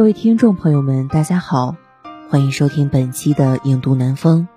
[0.00, 1.76] 各位听众朋友们，大家好，
[2.30, 4.48] 欢迎收听本期的《影读南风》，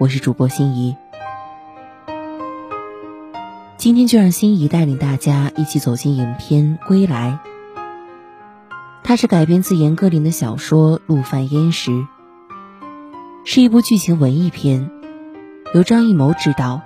[0.00, 0.96] 我是主播心怡。
[3.76, 7.38] 今天就让心怡带领大家一起走进影片《归来》。
[9.04, 11.92] 它是改编自严歌苓的小说《陆犯焉识》，
[13.44, 14.90] 是一部剧情文艺片，
[15.74, 16.80] 由张艺谋执导，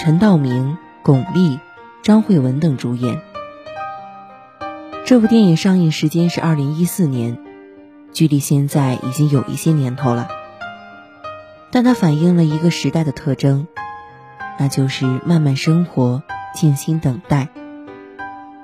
[0.00, 1.60] 陈道明、巩俐、
[2.02, 3.22] 张慧雯等主演。
[5.10, 7.36] 这部电影上映时间是二零一四年，
[8.12, 10.28] 距离现在已经有一些年头了。
[11.72, 13.66] 但它反映了一个时代的特征，
[14.56, 16.22] 那就是慢慢生活，
[16.54, 17.48] 静心等待。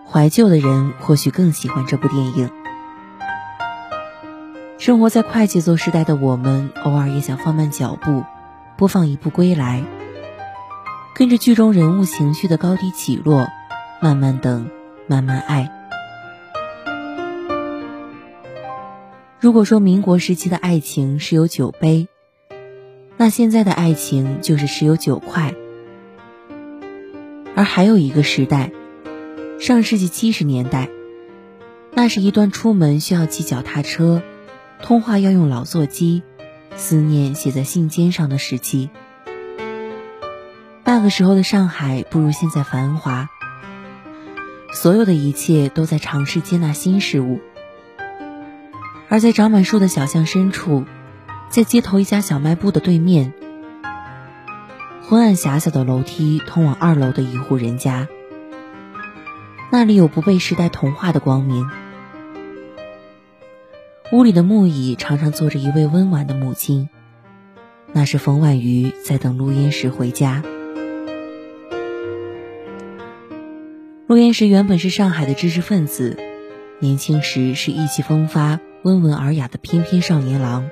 [0.08, 2.48] 怀旧的人或许更喜欢这部电影。
[4.78, 8.22] 生活在快节奏时代的我们，偶尔也想放慢脚步，
[8.76, 9.80] 播放一部《归来》，
[11.12, 13.48] 跟着剧中人物情绪的高低起落，
[14.00, 14.70] 慢慢等，
[15.08, 15.72] 慢慢爱。
[19.46, 22.08] 如果说民国时期的爱情是有酒杯，
[23.16, 25.54] 那现在的爱情就是是有酒块。
[27.54, 28.72] 而还有一个时代，
[29.60, 30.88] 上世纪七十年代，
[31.92, 34.20] 那是一段出门需要骑脚踏车，
[34.82, 36.24] 通话要用老座机，
[36.74, 38.90] 思念写在信笺上的时期。
[40.82, 43.30] 那个时候的上海不如现在繁华，
[44.72, 47.38] 所有的一切都在尝试接纳新事物。
[49.08, 50.84] 而在长满树的小巷深处，
[51.48, 53.32] 在街头一家小卖部的对面，
[55.02, 58.08] 昏暗狭小的楼梯通往二楼的一户人家。
[59.70, 61.68] 那里有不被时代同化的光明。
[64.12, 66.88] 屋里的木椅常常坐着一位温婉的母亲，
[67.92, 70.42] 那是冯婉瑜在等陆焉识回家。
[74.06, 76.16] 陆焉识原本是上海的知识分子，
[76.78, 78.60] 年轻时是意气风发。
[78.82, 80.70] 温文尔雅的翩翩少年郎，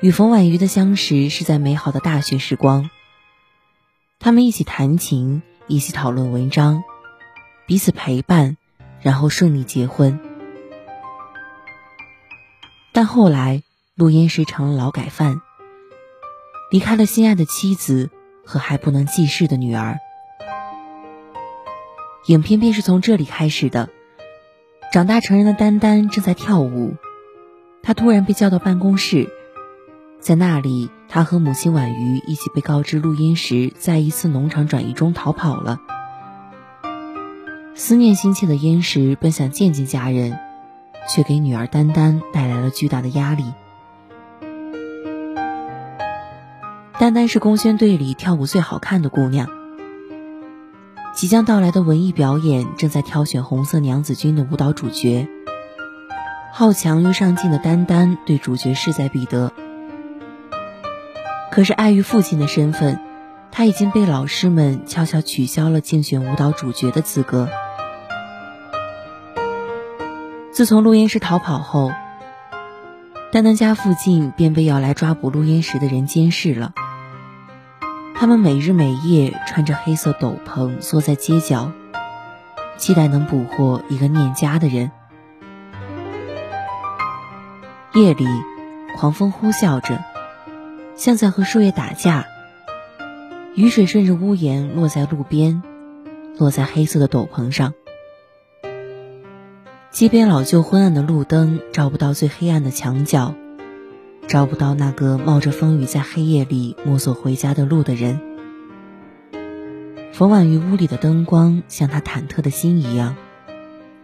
[0.00, 2.88] 与冯婉瑜的相识是在美好的大学时光。
[4.18, 6.82] 他们一起弹琴，一起讨论文章，
[7.66, 8.56] 彼此陪伴，
[9.00, 10.18] 然后顺利结婚。
[12.92, 13.62] 但后来，
[13.94, 15.42] 陆焉识成了劳改犯，
[16.70, 18.10] 离开了心爱的妻子
[18.44, 19.98] 和还不能记事的女儿。
[22.26, 23.90] 影片便是从这里开始的。
[24.90, 26.96] 长大成人的丹丹正在跳舞，
[27.82, 29.28] 他突然被叫到办公室，
[30.18, 35.78] 在那里，他和母亲婉瑜一起被告知录音时在一次农场转移中逃跑了。
[37.74, 40.38] 思念心切的焉识本想见见家人，
[41.06, 43.44] 却给女儿丹丹带来了巨大的压力。
[46.98, 49.57] 丹丹是工宣队里跳舞最好看的姑娘。
[51.18, 55.26] 即将到来的文艺表演正在挑选红色娘子军的舞蹈主角。
[56.52, 59.52] 好强又上进的丹丹对主角势在必得，
[61.50, 63.00] 可是碍于父亲的身份，
[63.50, 67.48] 他已经被老师们悄悄取消了竞选舞蹈主角的资格。
[70.52, 71.90] 自从录音室逃跑后，
[73.32, 76.74] 丹丹家附近便被要来抓捕录音室的人监视了。
[78.20, 81.70] 他们每日每夜穿着黑色斗篷，缩在街角，
[82.76, 84.90] 期待能捕获一个念家的人。
[87.94, 88.26] 夜里，
[88.96, 90.02] 狂风呼啸着，
[90.96, 92.26] 像在和树叶打架。
[93.54, 95.62] 雨水顺着屋檐落在路边，
[96.36, 97.72] 落在黑色的斗篷上。
[99.92, 103.36] 街边老旧昏暗的路灯照不到最黑暗的墙角。
[104.28, 108.20] 找不到那个冒着风雨在黑夜里摸索回家的路的人。
[110.12, 113.16] 冯婉瑜屋里的灯光像他忐忑的心一样，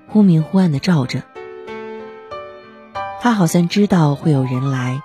[0.09, 1.25] 忽明忽暗的照着。
[3.21, 5.03] 他好像知道会有人来，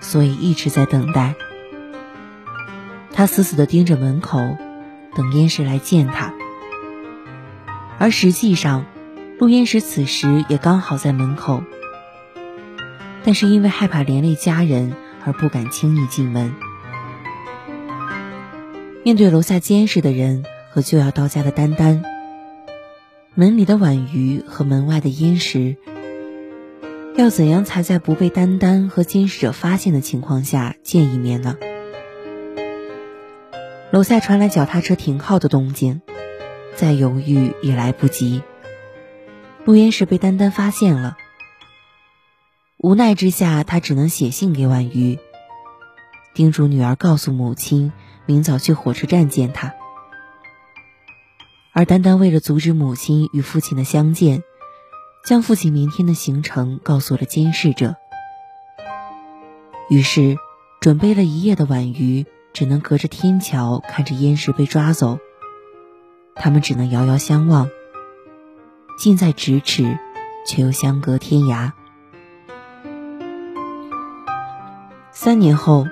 [0.00, 1.34] 所以一直在等待。
[3.12, 4.38] 他死死的盯着门口，
[5.16, 6.32] 等燕石来见他。
[7.98, 8.84] 而实际上，
[9.40, 11.64] 陆燕石此时也刚好在门口。
[13.24, 14.94] 但是因为害怕连累家人
[15.24, 16.54] 而不敢轻易进门。
[19.02, 22.02] 面对楼下监视的人和就要到家的丹丹，
[23.34, 25.76] 门里的婉瑜和门外的殷实，
[27.16, 31.56] 要怎样才在不被丹丹和监视者发现的情况下见一面呢？
[33.90, 36.02] 楼下传来脚踏车停靠的动静，
[36.74, 38.42] 再犹豫也来不及。
[39.64, 41.16] 陆焉识被丹丹发现了，
[42.84, 45.18] 无奈之下，他只能写信给婉瑜，
[46.34, 47.90] 叮嘱女儿告诉母亲。
[48.26, 49.72] 明早去火车站见他，
[51.72, 54.42] 而丹丹为了阻止母亲与父亲的相见，
[55.24, 57.96] 将父亲明天的行程告诉了监视者。
[59.88, 60.36] 于是，
[60.78, 65.18] 准备了一夜的婉瑜只能隔着天桥看着燕石被抓走。
[66.34, 67.70] 他们只能遥遥相望，
[68.98, 69.98] 近在咫尺，
[70.46, 71.72] 却又相隔天涯。
[75.24, 75.88] 三年后。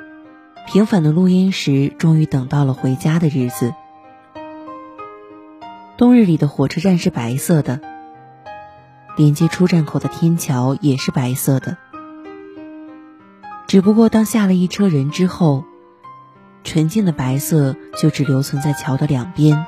[0.66, 3.72] 平凡的录音时，终于等到了回家的日子。
[5.96, 7.80] 冬日里的火车站是白色的，
[9.16, 11.78] 连接出站口的天桥也是白色的。
[13.66, 15.64] 只不过当下了一车人之后，
[16.62, 19.64] 纯净的白色就只留存在桥的两边，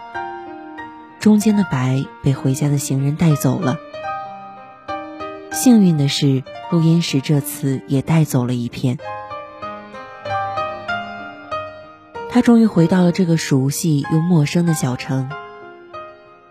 [1.20, 3.78] 中间的白被回家的行人带走了。
[5.50, 8.98] 幸运的是，录音时这次也带走了一片。
[12.34, 15.30] 他终于回到了这个熟悉又陌生的小城。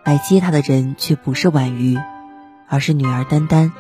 [0.06, 2.00] 来接他的人却不是婉瑜，
[2.70, 3.74] 而是女儿丹丹。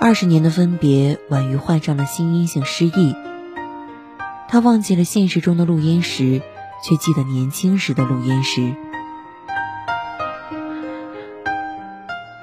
[0.00, 3.14] 二十年的分别，婉瑜患上了心因性失忆。
[4.48, 6.40] 他忘记了现实中的陆焉识，
[6.82, 8.74] 却记得年轻时的陆焉识。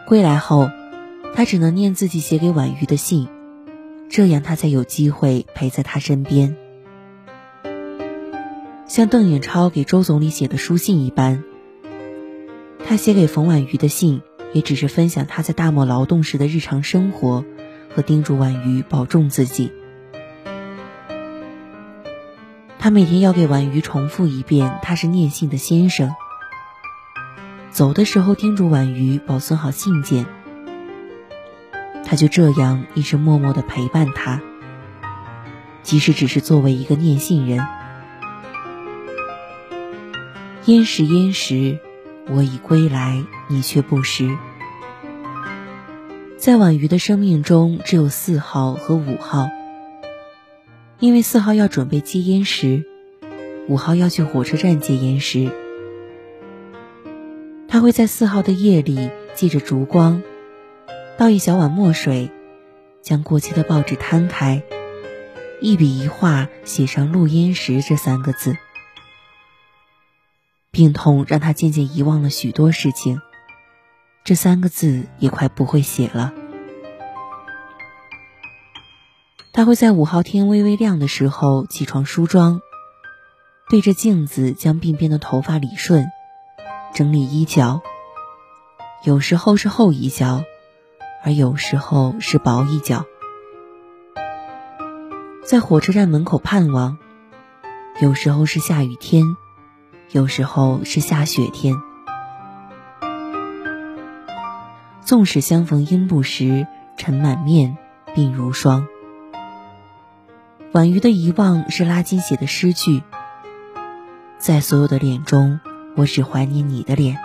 [0.05, 0.69] 归来后，
[1.33, 3.27] 他只能念自己写给婉瑜的信，
[4.07, 6.55] 这样他才有机会陪在他身边。
[8.87, 11.43] 像邓颖超给周总理写的书信一般，
[12.85, 14.21] 他写给冯婉瑜的信
[14.53, 17.43] 也只是分享他在大漠劳动时的日常生活，
[17.93, 19.73] 和叮嘱婉瑜保重自己。
[22.79, 26.15] 他每天要给婉瑜重复一遍他是念信的先生。
[27.69, 30.25] 走的时候叮嘱婉瑜保存好信件。
[32.05, 34.41] 他就这样一直默默的陪伴他，
[35.83, 37.67] 即使只是作为一个念信人。
[40.67, 41.79] 燕时燕时，
[42.27, 44.37] 我已归来，你却不识。
[46.37, 49.47] 在婉瑜的生命中，只有四号和五号，
[50.99, 52.83] 因为四号要准备接烟时，
[53.69, 55.49] 五号要去火车站接烟时。
[57.69, 60.21] 他会在四号的夜里，借着烛光，
[61.17, 62.29] 倒一小碗墨水，
[63.01, 64.61] 将过期的报纸摊开，
[65.61, 68.57] 一笔一画写上“陆燕时”这三个字。
[70.71, 73.21] 病痛让他渐渐遗忘了许多事情，
[74.23, 76.33] 这三个字也快不会写了。
[79.53, 82.61] 他会在五号天微微亮的时候起床梳妆，
[83.69, 86.05] 对着镜子将鬓边的头发理顺，
[86.93, 87.81] 整理衣角。
[89.03, 90.43] 有时候是厚衣角，
[91.23, 93.05] 而有时候是薄衣角。
[95.43, 96.99] 在火车站门口盼望，
[97.99, 99.37] 有时候是下雨天。
[100.13, 101.75] 有时候是下雪天，
[105.01, 107.77] 纵使相逢应不识，尘满面，
[108.15, 108.87] 鬓如霜。
[110.71, 113.03] 婉瑜的遗忘是拉金写的诗句，
[114.37, 115.59] 在所有的脸中，
[115.97, 117.17] 我只怀念你的脸。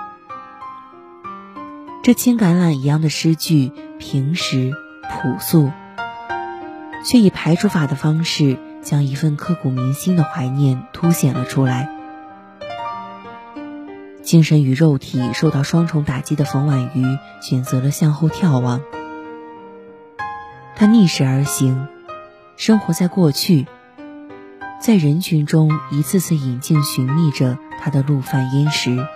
[2.02, 4.72] 这青橄榄一样的诗句，平实
[5.08, 5.70] 朴素，
[7.04, 12.01] 却以排除法的方式，将一份刻骨铭心的怀念凸显了出来。
[14.32, 18.80] 精神与肉体受到双重打击的冯婉瑜选择了向后眺望。
[20.74, 21.86] 他逆势而行，
[22.56, 23.66] 生活在过去，
[24.80, 29.06] 在人群中一次次引进寻觅着他的陆犯焉识。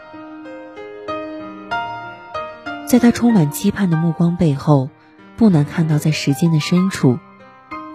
[2.86, 4.90] 在他充满期盼的目光背后，
[5.38, 7.18] 不难看到，在时间的深处，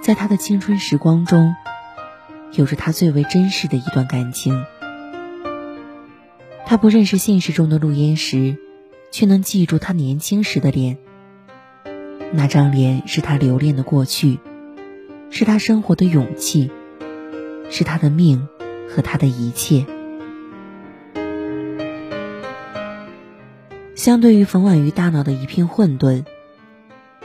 [0.01, 1.53] 在他的青春时光中，
[2.53, 4.65] 有着他最为真实的一段感情。
[6.71, 8.55] 他不认识现实中的陆焉识，
[9.11, 10.97] 却能记住他年轻时的脸。
[12.31, 14.39] 那张脸是他留恋的过去，
[15.29, 16.71] 是他生活的勇气，
[17.69, 18.47] 是他的命
[18.87, 19.85] 和他的一切。
[23.93, 26.23] 相对于冯婉瑜大脑的一片混沌，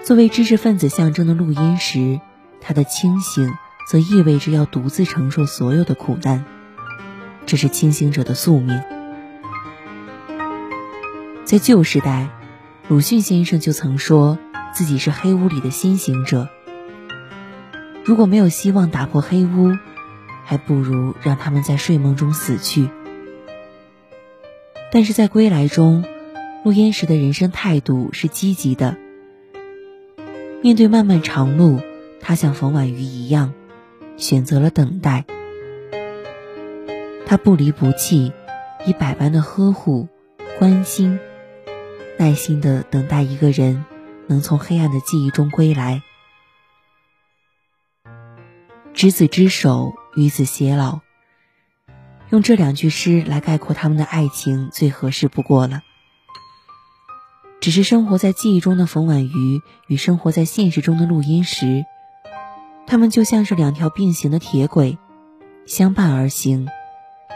[0.02, 2.18] 作为知识分子象征的录音石，
[2.60, 3.52] 他的清醒
[3.88, 6.44] 则意味着要独自承受所有的苦难，
[7.46, 8.82] 这是清醒者的宿命。
[11.46, 12.28] 在旧时代，
[12.88, 14.36] 鲁迅先生就曾说
[14.74, 16.48] 自己是黑屋里的先行者。
[18.04, 19.70] 如果没有希望打破黑屋，
[20.44, 22.88] 还不如让他们在睡梦中死去。
[24.90, 26.04] 但是在归来中，
[26.64, 28.96] 陆焉识的人生态度是积极的。
[30.62, 31.78] 面对漫漫长路，
[32.20, 33.52] 他像冯婉瑜一样，
[34.16, 35.24] 选择了等待。
[37.24, 38.32] 他不离不弃，
[38.84, 40.08] 以百般的呵护、
[40.58, 41.20] 关心。
[42.18, 43.84] 耐心的等待一个人
[44.26, 46.02] 能从黑暗的记忆中归来。
[48.94, 51.00] 执子之手，与子偕老。
[52.30, 55.82] 用这两句诗来概括他们的爱情，最合适不过了。
[57.60, 61.84] 只是生活在记忆中的冯婉瑜与生活在现实中的陆焉识，
[62.86, 64.98] 他们就像是两条并行的铁轨，
[65.66, 66.68] 相伴而行，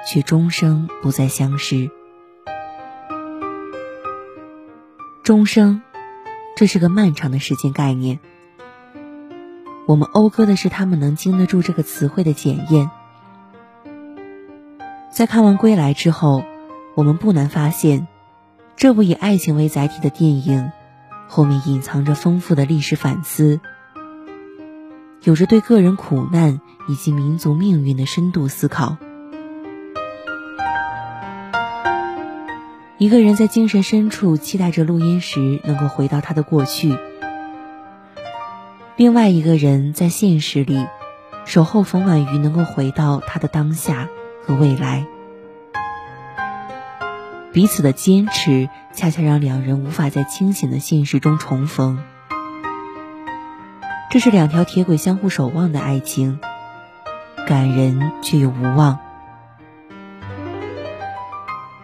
[0.08, 1.90] 却终生不再相识。
[5.30, 5.80] 终生，
[6.56, 8.18] 这是个漫长的时间概念。
[9.87, 12.90] 我们讴歌的是他们能经得住这个词汇的检验。
[15.12, 16.42] 在看完《归来》之后，
[16.96, 18.08] 我们不难发现，
[18.75, 20.72] 这部以爱情为载体的电影，
[21.28, 23.60] 后面隐藏着丰富的历史反思，
[25.22, 28.96] 有着对个人苦难以及民族命运的深度思考。
[33.00, 36.95] 一个人在精神深处期待着录音时能够回到他的过去，
[38.95, 40.87] 另外一个人在现实里
[41.47, 44.11] 守候冯婉瑜能够回到他的当下
[44.45, 45.07] 和未来。
[47.54, 52.04] 彼此的坚持，恰恰让两人无法在清醒的现实中重逢。
[54.11, 56.38] 这是两条铁轨相互守望的爱情，
[57.49, 58.99] 感人却又无望。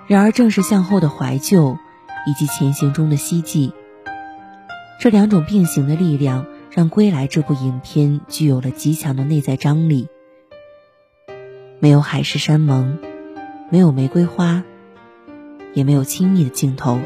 [0.09, 1.77] 然而，正是向后的怀旧，
[2.27, 3.73] 以及前行中的希冀，
[5.01, 10.09] 这两种并行的力量，让《归来》这部影片具有了极强的内在张力。
[11.81, 12.99] 没有海誓山盟，
[13.69, 14.63] 没有玫瑰花，
[15.75, 17.01] 也没有亲密的镜头，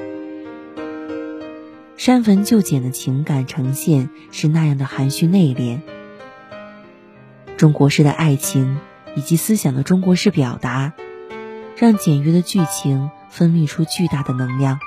[1.96, 5.80] 删坟就简的情感呈现是那样的含蓄内敛。
[7.56, 8.78] 中国式的爱情，
[9.16, 10.92] 以及思想的中国式表达。
[11.80, 14.78] 让简约的剧情分泌出巨大的能量。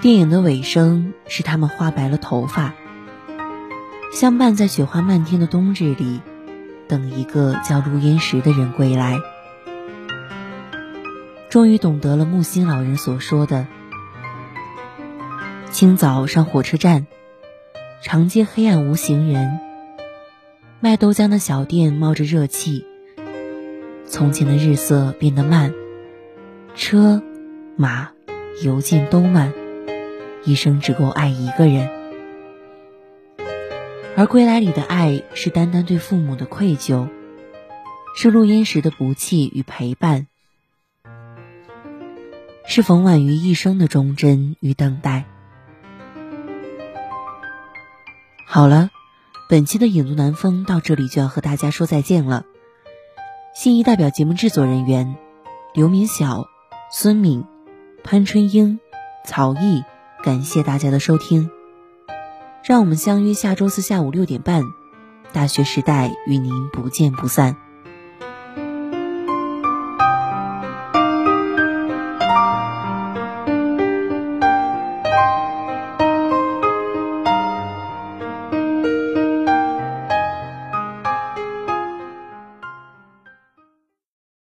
[0.00, 2.74] 电影的尾声是他们花白了头发，
[4.12, 6.20] 相伴在雪花漫天的冬日里，
[6.88, 9.20] 等一个叫陆焉识的人归来。
[11.48, 13.68] 终于懂得了木心老人所说的：
[15.70, 17.06] 清早上火车站，
[18.02, 19.60] 长街黑暗无行人，
[20.80, 22.84] 卖豆浆的小店冒着热气。
[24.08, 25.74] 从前的日色变得慢，
[26.74, 27.22] 车、
[27.76, 28.10] 马、
[28.64, 29.52] 邮件都慢，
[30.44, 31.90] 一生只够爱一个人。
[34.16, 37.08] 而归来里的爱是单单对父母的愧疚，
[38.16, 40.26] 是录音时的不弃与陪伴，
[42.66, 45.26] 是冯婉瑜一生的忠贞与等待。
[48.46, 48.90] 好了，
[49.50, 52.44] 本期的影都南风到这里就要和大家说再见了。
[53.58, 55.16] 心仪代表节目制作人员：
[55.74, 56.46] 刘明晓、
[56.92, 57.44] 孙敏、
[58.04, 58.78] 潘春英、
[59.24, 59.82] 曹毅。
[60.22, 61.50] 感谢大家的收听，
[62.62, 64.62] 让我们相约下周四下午六点半，
[65.32, 67.56] 《大学时代》与您不见不散。